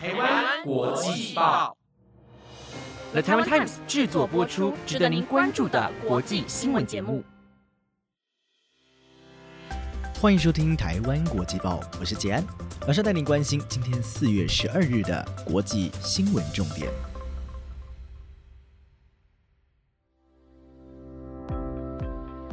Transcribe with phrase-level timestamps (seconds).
[0.00, 1.76] 台湾国际报
[3.10, 7.24] ，The Taiwan Times 制作播出，值得您关注的国际新闻节目。
[10.20, 12.44] 欢迎收听台湾国际报，我是杰安，
[12.86, 16.88] 马上带您关心今天四月十二日的国际新闻重点。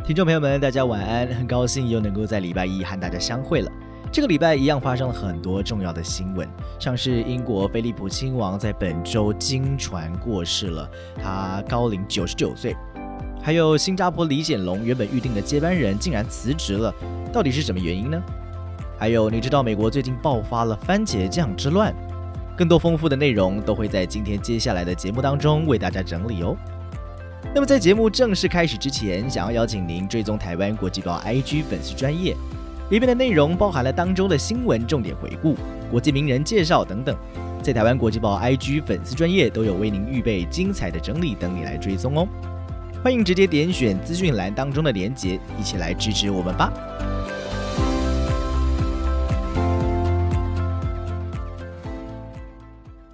[0.04, 1.28] 听众朋友们，大家晚安！
[1.28, 3.72] 很高兴又能够在礼拜一和大家相会了。
[4.16, 6.48] 这个礼拜一样发生了很多重要的新闻，
[6.80, 10.90] 像是英国菲利普亲王在本周经传过世了，
[11.22, 12.74] 他高龄九十九岁。
[13.44, 16.96] 还有新加坡李显龙原本预定的接班人竟然辞职了，
[17.34, 18.24] 到底是什么原因呢？
[18.98, 21.94] 还有你知道美国最近爆发了番茄酱之乱？
[22.56, 26.56] 更多丰富的内容都会在今天接下来的节目当中为大家整理哦。
[27.54, 32.34] 那么在节目正式开始之前，想要邀请您追踪台湾国际报 IG 粉丝专业，
[32.92, 35.56] 里面的内容包含了当周的新闻重点回顾、
[35.90, 37.18] 国际名人介绍等等，
[37.64, 42.28] 在台湾国际报 IG 粉丝专业都有为您预备精彩的整理等你来追踪哦。
[43.04, 46.72] 欢迎直接点选资讯栏当中的连结，一起来支持我们吧。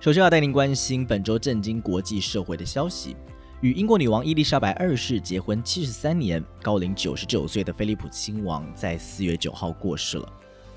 [0.01, 3.15] 首先要带您关心本周震惊国际社会的消息。
[3.61, 10.27] 与英国女王伊丽莎白二世结婚七十三年、高龄九十九岁的菲利普亲王在四月九号过世了。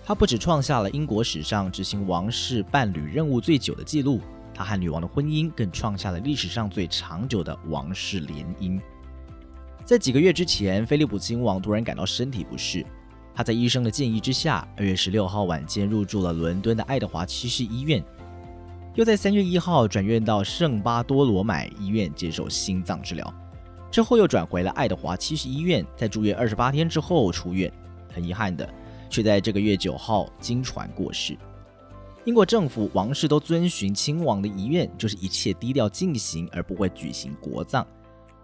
[0.05, 4.21] 他不止创下了英国史上执行王室伴侣任务最久的记录，
[4.53, 8.79] 他和女王的婚姻更创下了历史上最长久的王室联姻。
[9.83, 12.85] 在几个月之前，菲利普亲王突然感到身体不适，
[13.35, 18.05] 他在医生的建议之下，二月十六号晚间入住了伦敦的爱德华七世医院。
[18.95, 23.35] 又在三月一号转院到圣巴多罗买医院接受心脏治疗，
[23.91, 27.73] 之后又转回了爱德华七世医院，在住院二十八天之后出院。
[28.13, 28.73] 很遗憾的，
[29.11, 31.37] 却在这个月九号经传过世。
[32.25, 37.85] 英国政府、王室都遵循亲王的遗愿，就是一切低调进行，而不会举行国葬。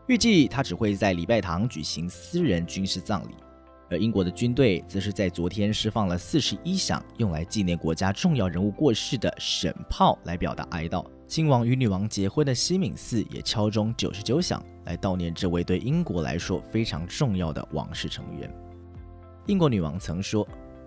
[0.09, 3.37] 预计他只会在礼拜堂举行私人军事葬礼。
[3.91, 11.05] 而英国的军队则是在昨天释放了四十一响用来纪念国家重要人物过世的神炮，来表达哀悼。
[11.27, 18.53] 亲王与女王结婚的西敏寺也敲钟九十九响，来悼念这位对英国来说非常重要的王室成员。
[19.47, 20.47] 英国女王曾说：“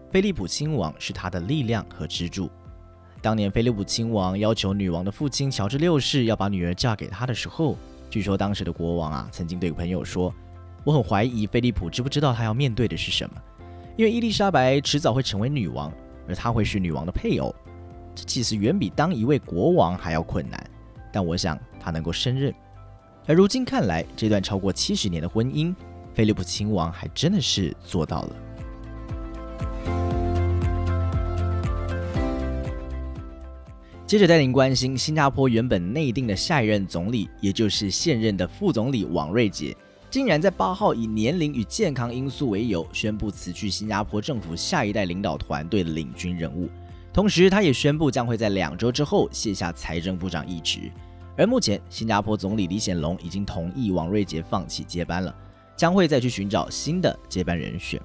[0.10, 2.50] 菲利普亲王是她的力量和支柱。”
[3.22, 7.78] 当年菲利普亲王要求女王的父亲乔治六世要把女儿嫁给他的时候，
[8.10, 10.34] 据说当时的国王啊曾经对朋友说。
[10.84, 13.42] 我很怀疑菲利普知不知道他要面对的是什么，
[13.96, 15.92] 因为伊丽莎白迟早会成为女王，
[16.28, 17.56] 而他会是女王的配偶，
[18.14, 20.62] 这其实远比当一位国王还要困难。
[21.12, 22.54] 但我想他能够胜任。
[23.26, 25.74] 而如今看来，这段超过七十年的婚姻，
[26.14, 28.36] 菲利普亲王还真的是做到了。
[34.06, 39.76] 接着带您关心新加坡原本内定的下一任总理，也就是现任的副总理王瑞杰。
[40.14, 46.70] 竟然在八号以年龄与健康因素为由，宣布辞去新加坡政府下一代领导团队的领军人物。
[47.12, 50.82] 同时，他也宣布将会在两周之后卸下财政部长一职。
[51.36, 55.36] 而目前，新加坡总理李显龙已经同意王瑞杰放弃接班了，
[55.76, 58.00] 将会再去寻找新的接班人选。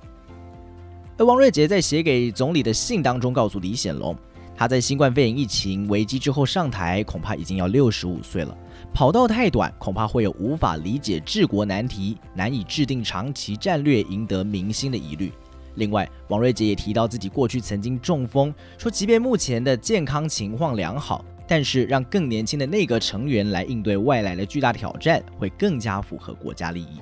[1.18, 4.16] 而王瑞杰在写给总理的信当中告诉李显龙，
[4.58, 8.58] 他在新冠肺炎疫情危机之后上台，恐怕已经要六十五岁了。
[8.92, 15.32] 跑道太短，恐怕会有无法理解治国难题、难以制定长期战略、赢得民心的疑虑。
[15.76, 26.98] 另外，王瑞杰也提到自己过去曾经中风，说即便目前的健康情况良好，但是让更年轻的内阁成员来应对外来的巨大挑战，会更加符合国家利益。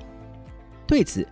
[0.87, 1.27] 对此，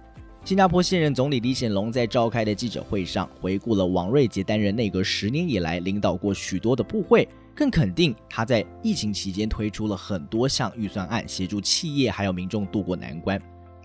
[0.45, 7.27] 新加坡现任总理李显龙在召开的记者会上回顾了王瑞杰担任内阁十年以来领导过许多的部会。
[7.55, 13.41] 更肯定，他在疫情期间推出了很多项预算案，协助企业还有民众渡过难关。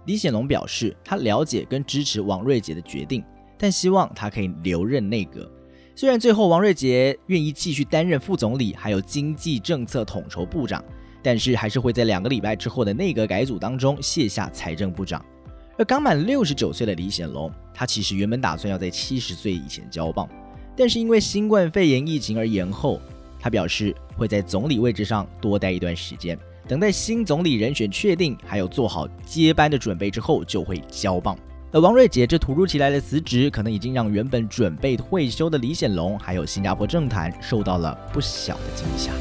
[0.05, 3.23] 李显龙表示，他了解跟支持王瑞杰的决定，
[3.57, 5.49] 但希望他可以留任内阁。
[5.95, 10.83] 虽然最后王瑞杰愿意继续担任副总理，还有经济政策统筹部长，
[11.23, 15.23] 但是还是会在两个礼拜之后的内阁改组当中卸下财政部长。
[15.79, 20.27] 而刚满六十九岁的李显龙，他其实原本打算要在七十岁以前交棒，
[20.75, 22.99] 但是因为新冠肺炎疫情而延后。
[23.39, 26.37] 他表示会在总理位置上多待一段时间，
[26.67, 31.33] 等待新总理人选确定，还有做好接班的准备之后，就会交棒。
[31.71, 39.13] 而王瑞杰这突如其来的辞职，可能已经让原本准备退休的李显龙，还有新加坡政坛受到了不小的惊吓。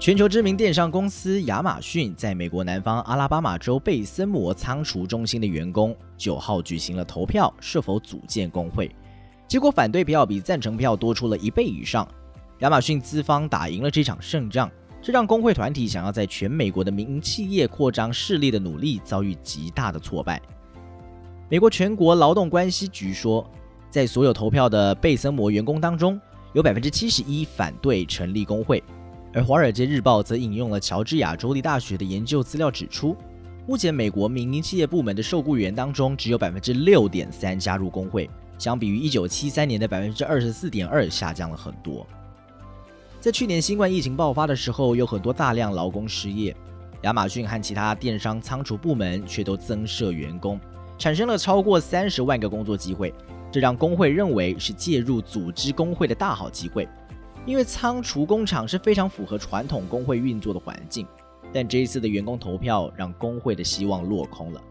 [0.00, 8.90] 全球知名电商公司亚马逊在美国南方阿拉巴马州贝森摩仓储中心的员工九号举行了投票，是否组建工会。
[9.46, 12.08] 结果反对票比赞成票多出了一倍以上。
[12.60, 14.70] 亚马逊资方打赢了这场胜仗，
[15.02, 20.40] 这让工会团体想要在全美国的民营企业扩张势力的努力遭遇极大的挫败。
[21.50, 23.46] 美国全国劳动关系局说，
[23.90, 26.18] 在所有投票的贝森摩员工当中，
[26.54, 28.82] 有百分之七十一反对成立工会。
[29.32, 33.16] 而《华尔街日报》则引用了乔治亚州立大学的研究资料指出，
[33.64, 38.28] 目前美国民营企业部门的受雇员当中，只有百分之六点三加入工会，
[38.58, 42.04] 相比于一九七三年的百分之二十四点二下降了很多。
[43.20, 46.56] 在去年新冠疫情爆发的时候，有很多大量劳工失业，
[47.02, 50.58] 亚马逊和其他电商仓储部门却都增设员工，
[50.98, 53.14] 产生了超过三十万个工作机会。
[53.52, 56.88] 这让工会认为是介入组织工会的大好机会，
[57.46, 61.06] 因为仓储工厂是非常符合传统工会运作的环境。
[61.52, 64.62] 但这一次的员工投票让工会的希望落空了。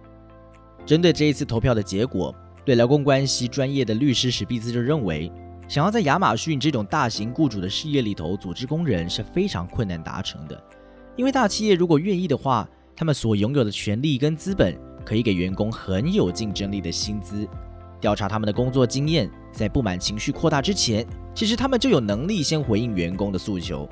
[0.86, 2.34] 针对这一次投票的结果，
[2.64, 5.32] 对劳工关系专业的律师史毕兹就认为。
[5.68, 10.60] 想要在亚马逊这种大型雇主的事业里头组织工人是非常困难达成的，
[11.16, 14.76] 因为大企业如果愿意的话，他们所拥有的权利跟资本
[15.06, 17.48] 可以给员工很有竞争力的薪资，
[18.02, 21.06] 调查他们的工作经验，在不满情绪扩大之前，
[21.40, 23.88] 其实他们就有能力先回应员工的诉求。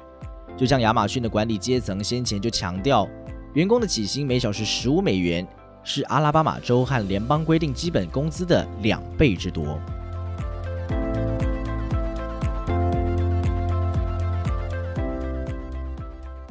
[0.58, 3.08] 就像亚马逊的管理阶层先前就强调，
[3.54, 5.48] 员工的起薪每小时十五美元，
[5.82, 9.80] 是阿拉巴马州和联邦规定基本工资的两倍之多。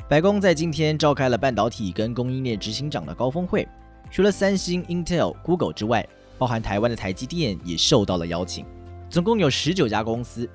[0.08, 3.68] 白宫在今天召开了半导体跟供应链执行长的高峰会，
[4.10, 6.08] 除了三星、Intel、Google 之外，
[6.38, 8.64] 包含台湾的台积电也受到了邀请，
[9.10, 10.48] 总共有十九家公司。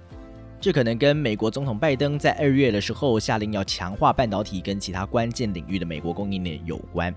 [0.61, 7.11] 这可能跟美国总统拜登在二月的时候下令要强化半导体跟其他关键领域的美国供应链有关。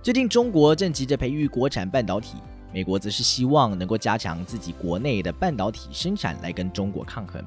[0.00, 2.36] 最近中国正急着培育国产半导体，
[2.72, 7.44] 美国则是希望能够加强自己国内的半导体生产来跟中国抗衡，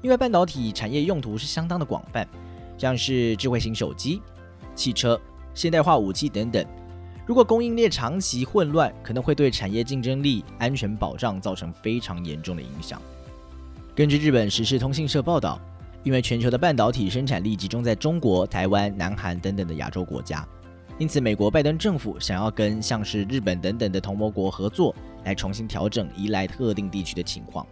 [0.00, 2.24] 因为半导体产业用途是相当的广泛。
[2.76, 4.22] 像是智慧型手机、
[4.76, 5.20] 汽车、
[5.54, 6.64] 现代化武器等等，
[7.26, 13.02] 如果供应链长期混乱，可能会对产业竞争力、安全保障造成非常严重的影响。
[13.98, 15.60] 根据日本时事通信社报道，
[16.04, 20.46] 因为全球的半导体生产力集中在中国、台湾、南韩等等的亚洲国家，
[20.98, 27.66] 因此美国拜登政府想要跟像是日本等等的同盟国合作，来重新调整依赖特定地区的情况。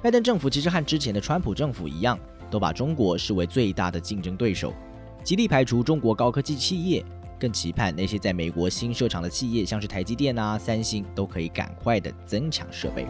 [0.00, 2.16] 拜登政府其实和之前的川普政府一样。
[2.52, 4.72] 都把中国视为最大的竞争对手，
[5.24, 7.04] 极力排除中国高科技企业，
[7.36, 13.08] 更期盼那些在美国新设厂的企业，像是台积电啊、三星，都可以赶快的增强设备。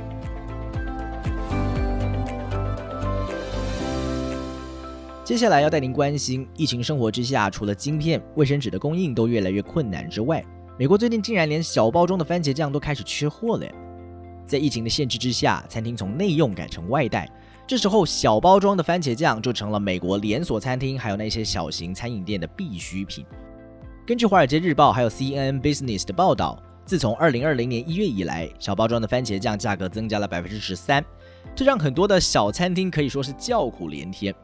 [5.29, 10.43] 接下来要带您关心，疫情生活之下，除了晶片、卫生纸的供应都越来越困难之外，
[10.79, 13.67] 美国最近竟然连小包装的番茄酱都开始缺货了。
[14.47, 17.31] 在疫情的限制之下，餐厅从内用改成外带。
[17.67, 23.23] 这时候，小包装的番茄酱就成了美国连锁餐厅还有那些小型餐饮店的必需品。
[24.07, 31.05] 根据《华尔街日报》还有 CNN Business 的报道，自从2020年1月以来，小包装的番茄酱价格增加了百分之十三，
[31.55, 34.35] 这让很多的小餐厅可以说是叫苦连天。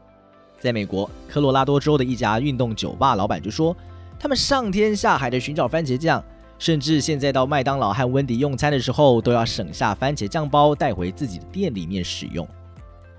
[0.65, 3.77] 在美国科罗拉多州的一家运动酒吧老板就说，
[4.19, 6.25] 他们上天下海的寻找番茄酱，
[6.59, 12.49] 甚至现在到麦当劳和温迪用餐的时候，都要省下番茄酱包带回自己的店里面使用。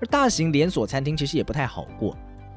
[0.00, 2.16] 而大型连锁餐厅其实也不太好过，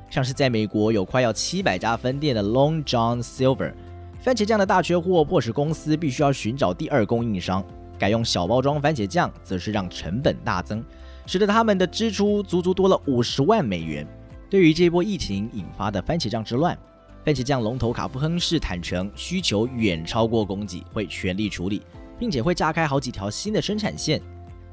[0.09, 3.71] 像是在美国有快要七百家分店的 Long John Silver，
[4.19, 7.63] 番茄酱的大缺货迫使公司必须要寻找第二供应商，
[7.99, 10.83] 改用小包装番茄酱，则是让成本大增，
[11.27, 14.03] 使得他们的支出足足多了五十万美元。
[14.49, 16.75] 对于这波疫情引发的番茄酱之乱，
[17.23, 21.83] 番茄酱龙头卡夫亨氏坦诚需求远超过供给，会全力处理，
[22.17, 24.19] 并且会炸开好几条新的生产线。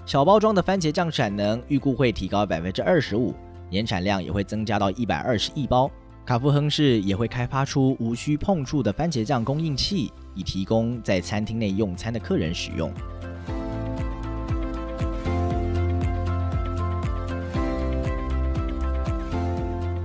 [0.06, 3.35] 小包装的番茄酱产能预估会提高百分之二十五，
[3.68, 5.90] 年产量也会增加到一百二十亿包。
[6.25, 12.90] 卡夫亨氏也会开发出无需碰触的番茄酱供应器，以提供在餐厅内用餐的客人使用。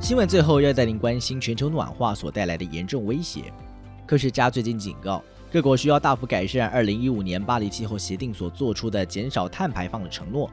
[0.02, 3.54] 新闻最后要带您关心全球暖化所带来的严重威胁。
[4.08, 5.24] 科学家最近警告。
[5.52, 10.50] 各国需要大幅改善二零一五年巴黎气候协定所做出的减少碳排放的承诺，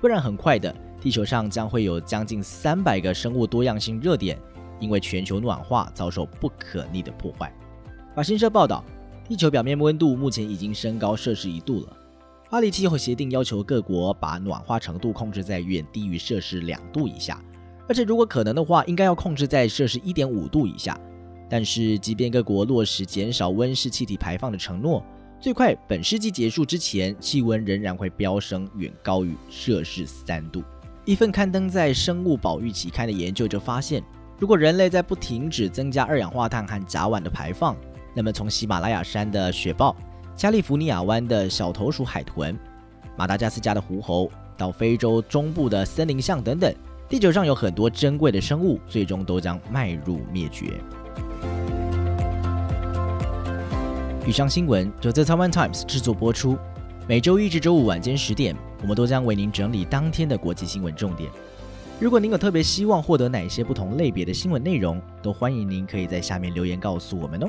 [0.00, 4.38] 不然很快的，地球上将会有将近三百个生物多样性热点，
[4.78, 7.52] 因为全球暖化遭受不可逆的破坏。
[8.14, 8.84] 法新社报道，
[9.26, 11.96] 地球表面温度目前已经升高摄氏一度了。
[12.50, 17.42] 巴黎气候协定要求各国把暖化程度控制在远低于摄氏两度以下，
[17.88, 20.98] 而且如果可能的话，应该要控制在摄氏一点五度以下。
[21.48, 25.04] 但是，即便各国落实减少温室气体排放的承诺，
[25.38, 30.62] 最快本世纪结束之前，气温仍然会飙升，远高于摄氏三度。
[31.04, 34.02] 一份刊登在《生物保育期刊》的研究就发现，
[34.38, 37.76] 如果人类在不停止增加二氧化碳和甲烷的排放，
[38.14, 39.94] 那么从喜马拉雅山的雪豹、
[40.34, 42.58] 加利福尼亚湾的小头鼠海豚、
[43.16, 46.72] 马达加斯加的狐猴，到非洲中部的森林象等等，
[47.12, 50.80] 地球上有很多珍贵的生物，最终都将迈入灭绝。
[54.26, 56.56] 以上新闻由 The Taiwan Times 制作播出。
[57.06, 61.30] 每周一至周五晚间十点，我们都将为您整理当天的国际新闻重点。
[62.00, 67.46] 如果您有特别希望获得哪些不同类别的新闻内容，都欢迎您可以在下面留言告诉我们哦。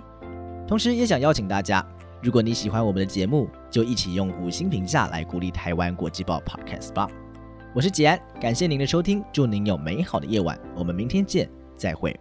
[0.68, 1.82] 同时，也想邀请大家，
[2.22, 7.08] 如果你喜欢我们的节目，就一起用五星评价来鼓励台湾国际报 Podcast 吧。
[7.76, 12.16] 我是吉安，感谢您的收听，祝您有美好的夜晚，我们明天见，再会。